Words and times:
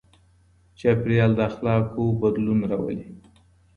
چاپېريال 0.79 1.31
د 1.35 1.39
اخلاقو 1.49 2.03
بدلون 2.21 2.59
راولي. 2.71 3.07